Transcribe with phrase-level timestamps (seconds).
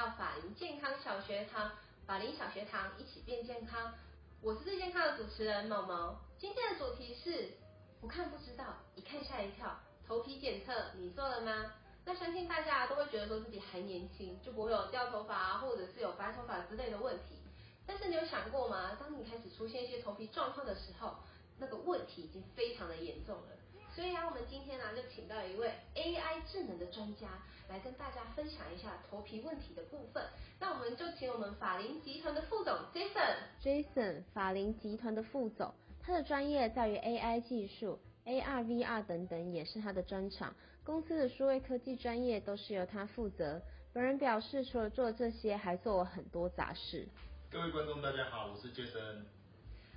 [0.00, 1.72] 到法林健康小学堂，
[2.06, 3.92] 法林小学堂一起变健康。
[4.40, 6.18] 我是最健康的主持人毛毛。
[6.38, 7.50] 今天的主题是
[8.00, 9.78] 不看不知道，一看吓一跳。
[10.08, 11.74] 头皮检测你做了吗？
[12.06, 17.36] 那相信大家都会觉得说自己还年轻，就不会有掉头发，或者是有白头发之类的问题。
[17.86, 18.96] 但是你有想过吗？
[18.98, 21.16] 当你开始出现一些头皮状况的时候，
[21.58, 23.48] 那个问题已经非常的严重了。
[23.94, 27.28] 所以啊，我们今天呢就请到一位 AI 智能的专家
[27.68, 30.24] 来跟大家分享一下头皮问题的部分。
[30.58, 33.36] 那我们就请我们法林集团的副总 Jason。
[33.62, 40.54] Jason，法林集团的副总，他的专业在于 AI 技术、AR、VR 等等，也是他的专长。
[40.84, 43.60] 公司的数位科技专业都是由他负责。
[43.92, 47.08] 本人表示，除了做这些，还做了很多杂事。
[47.50, 49.24] 各位观众，大家好，我是 Jason。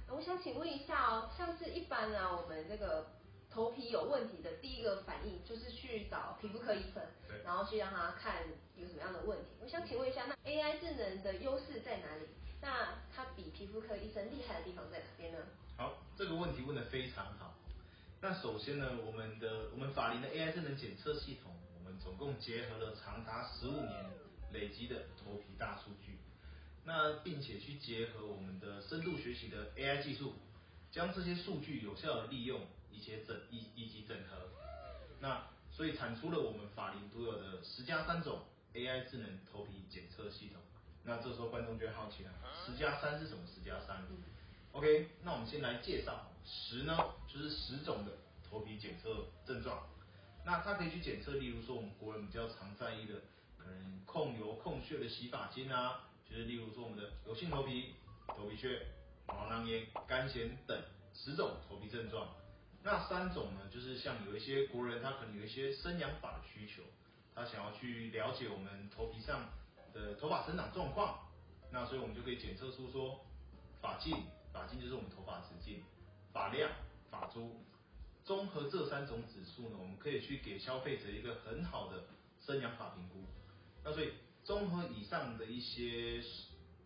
[0.09, 3.05] 我想请问一下哦，像是一般啊，我们这个。
[3.53, 7.03] 头皮有问题的第一个反应就是去找皮肤科医生，
[7.45, 8.43] 然后去让他看
[8.75, 9.45] 有什么样的问题。
[9.61, 12.25] 我想请问一下，那 AI 智能的优势在哪里？
[12.59, 15.37] 那它比皮肤科医生厉害的地方在哪边呢？
[15.77, 17.53] 好，这个问题问得非常好。
[18.21, 24.09] 那首先呢，我们的我们法林的 AI 智能检测系统，我们总共结合了长达十五年
[24.51, 26.17] 累积的头皮大数据，
[26.85, 30.33] 那并且去结合我们的深度学习的 AI 技术。
[30.89, 32.61] 将这些数据有效的利用，
[32.93, 34.49] 以及整以以及整合，
[35.19, 38.41] 那所以产出了我们法林独有的十加三种
[38.73, 40.61] AI 智能头皮检测系统。
[41.03, 42.31] 那这时候观众就会好奇了，
[42.65, 43.41] 十加三是什么？
[43.47, 44.05] 十加三
[44.71, 48.11] ？OK，那我们先来介绍十呢，就是十种的
[48.47, 49.85] 头皮检测症状。
[50.45, 53.15] 那它可以去检测，例如说我们国人比较常在意的，
[53.57, 57.95] 可能控油控屑的洗发精啊，就是例如说我们的油性头皮、
[58.27, 58.85] 头皮屑。
[59.25, 60.77] 毛囊炎、干癣等
[61.13, 62.27] 十种头皮症状，
[62.83, 66.83] 那三种呢，就是像有一些国人他可能有一些生养发的需求，
[67.33, 69.49] 他想要去了解我们头皮上
[69.93, 71.19] 的头发生长状况，
[71.71, 73.25] 那所以我们就可以检测出说
[73.81, 75.81] 发径，发径就是我们头发直径，
[76.31, 76.69] 发量、
[77.09, 77.63] 发珠，
[78.25, 82.03] 综合这三种指数呢，我们可以去给消费者一个很好的
[82.39, 83.23] 生养发评估。
[83.83, 84.13] 那所以
[84.43, 86.21] 综合以上的一些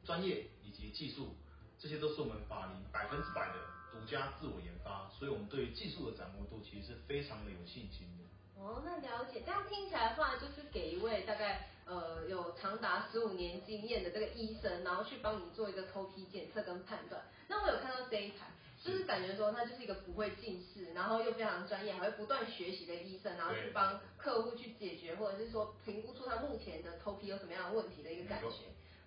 [0.05, 1.35] 专业以及技术。
[1.79, 3.53] 这些都是我们法林百分之百的
[3.91, 8.23] 独家自我研发，所以我们对于技术的掌握度其实是非常的有信心的。
[8.61, 17.21] 哦，那了解，这样听起来的话，就是给一位大概呃有长达十五年经验的这个医生，然后去帮你做一个头皮检测跟判断。
[17.47, 18.47] 那我有看到这一台，
[18.83, 28.47] 就是感觉说他就是一个不会近视，然后又非常专业，还会不断学习的医生，然后去帮客户去解决，或者是说评估出他目前的头皮有什么样的问题的一个感觉。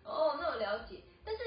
[0.04, 1.42] 哦，那我了解，但是。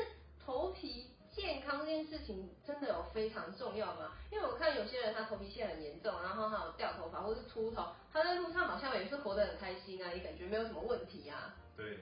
[0.45, 4.11] 头皮健康这件事情真的有非常重要吗？
[4.31, 11.55] 因为我看有些人他头皮屑很严重，然后还有掉头发或是秃头，他在路上好像也是活得很开心啊，也感觉没有什么问题啊。
[11.75, 11.99] 对，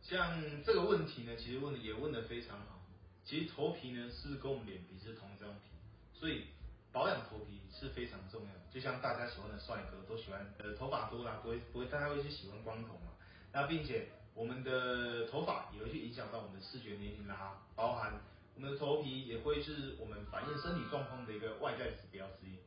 [0.00, 2.80] 像这个问题呢，其实问的也问的非常好。
[3.24, 5.70] 其实头皮呢是跟我们脸皮是同一张皮，
[6.12, 6.46] 所以
[6.90, 8.50] 保养头皮是非常重要。
[8.72, 13.12] 就像大家喜欢的帅哥都喜欢呃头发多啦，不会不会大家会去喜欢光头嘛。
[13.52, 14.08] 那并且。
[14.36, 18.14] 我们的头发也会去影响到我们的视觉年龄啦，包含
[18.54, 22.58] 我们的头皮也会是我们反映身体状况的一个外在指标之一。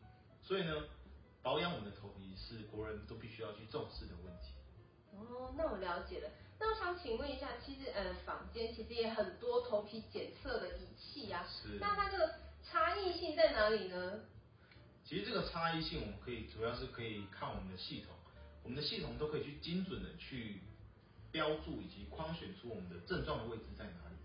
[0.44, 0.84] 所以呢，
[1.42, 4.54] 保养我们的头皮是国人都必须要去重视的问题。
[5.12, 6.30] 哦，那我了解了。
[6.60, 11.78] 那我想请问一下，其实呃，坊间其实也很多头皮检测的仪器啊，是。
[11.80, 14.20] 那它这个差异性在哪里呢？
[15.04, 18.14] 其实这个差异性，我们可以主要是可以看我们的系统，
[18.64, 20.62] 我们的系统都可以去精准的去。
[21.30, 24.16] 标注以及框选出我们的症状的位置在哪里，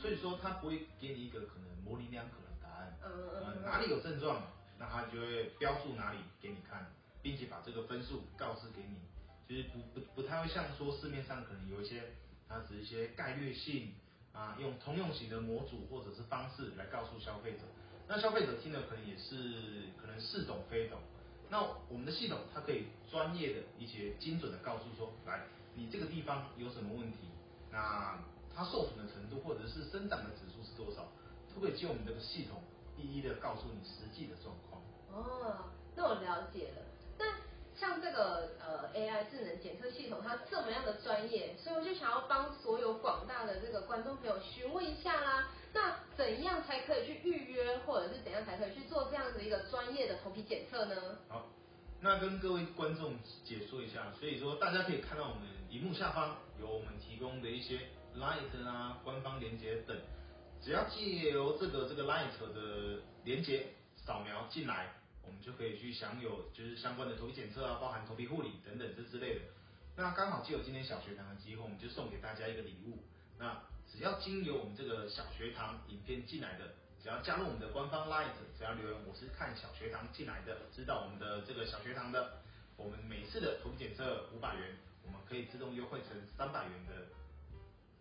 [0.00, 2.98] 所以说它不会给你一个可能模棱两可的答案。
[3.04, 4.42] 嗯哪里有症状，
[4.78, 6.90] 那它就会标注哪里给你看，
[7.22, 8.96] 并且把这个分数告知给你。
[9.46, 12.02] 其实不不不太会像说市面上可能有一些，
[12.48, 13.94] 它只是一些概率性
[14.32, 17.60] 啊，用通用型的模组或者是方式来告诉消费者，
[18.06, 21.00] 那消费者听了可能也是可能似懂非懂。
[21.50, 25.46] 那我们的系统它可以专业的一些精准的告诉说，来。
[25.74, 27.18] 你这个地方有什么问题？
[27.70, 28.18] 那
[28.58, 31.06] 它受损的程度或者是生长的指数是多少？
[31.54, 32.60] 都可以借我们这个系统
[32.96, 34.82] 一一的告诉你实际的状况。
[35.10, 36.82] 哦，那我了解了。
[37.18, 37.24] 那
[37.74, 45.50] 像这个呃 AI 智能检测系统，它这么样的专业，所以我就想要帮所有广大的这个观众朋友询问一下啦。
[45.72, 51.18] 那怎样才可以去预约，或者是怎样才可以去做这样子一个专业的头皮检测呢？
[51.28, 51.46] 好。
[52.00, 57.80] 那跟各位观众解说一下，所以说大家可以看到我们荧幕下方有我们提供的一些
[58.16, 59.96] Light 啊官方连接等，
[60.60, 63.66] 只要借由这个这个 Light 的连接
[63.96, 69.40] 扫描进来，我们就可以去享有就是相关的头皮检测啊，包含头皮护理等等这之类的。
[69.96, 72.98] 那刚好借有今天小学堂的机会，我们就送给大家一个礼物。
[73.38, 82.40] 那只要经由我们这个小学堂影片进来的，只要加入我们的官方 Light，只要留言我是看小学堂进来的，知道我们的这个小学堂的，
[82.76, 87.06] 我们每次的头皮检测五百元，我们可以自动优惠成三百元的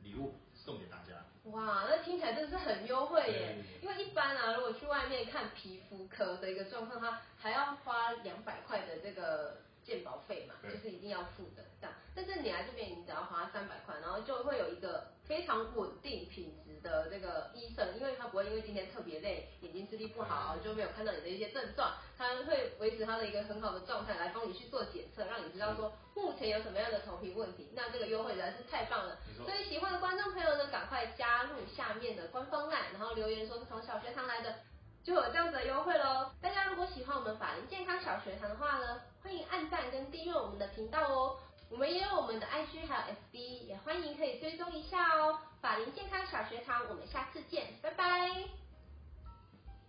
[0.07, 1.25] 礼物送给大家。
[1.51, 3.55] 哇，那听起来真的是很优惠耶！
[3.81, 9.57] 因为一般啊，如果去外面看皮肤科的一个状况，它还要花两百块的这个
[9.87, 11.95] 健保费嘛，就是一定要付的这样。
[12.13, 27.69] 但是你来这边，你只要花三百块，然后就会有一个非常稳定品质的这个医生，因为他不会因为今天特别累，眼睛视力不好，就没有看到你的一些症状，他会维持他的一个很好的状态来帮你去做检测，让你知道说目前有什么样的头皮问题。
[27.73, 34.55] 那这个优惠实在是太棒了所以喜欢的观众朋友呢，赶快加入下面的官方案，然后留言说是从小学堂来的，
[35.07, 36.29] 就有这样子的优惠喽。
[36.41, 41.37] 大家如果喜欢我们法林健康小学堂的话呢，欢迎按赞跟订阅我们的频道哦。
[41.69, 45.39] 我们也有我们的 IG 还有 FB，也欢迎可以追踪一下哦。
[45.61, 48.33] 法林健康小学堂，我们下次见，拜拜